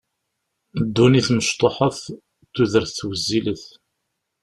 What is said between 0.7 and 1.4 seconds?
Ddunit